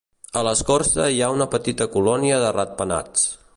A 0.39 0.41
l'escorça 0.45 1.05
hi 1.17 1.21
ha 1.25 1.29
una 1.35 1.47
petita 1.57 1.89
colònia 1.99 2.43
de 2.47 2.51
ratpenats. 2.59 3.31